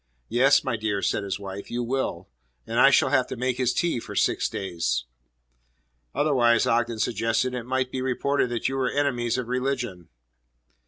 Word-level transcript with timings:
"Yes, 0.29 0.63
my 0.63 0.77
dear," 0.77 1.03
said 1.03 1.23
his 1.23 1.39
wife, 1.39 1.69
"you 1.69 1.83
will. 1.83 2.27
And 2.65 2.79
I 2.79 2.89
shall 2.89 3.09
have 3.11 3.27
to 3.27 3.35
make 3.35 3.57
his 3.57 3.71
tea 3.71 3.99
for 3.99 4.15
six 4.15 4.49
days." 4.49 5.05
"Otherwise," 6.15 6.65
Ogden 6.65 6.97
suggested, 6.97 7.53
"it 7.53 7.67
might 7.67 7.91
be 7.91 8.01
reported 8.01 8.49
that 8.49 8.67
you 8.67 8.77
were 8.77 8.89
enemies 8.89 9.37
of 9.37 9.47
religion." 9.47 10.09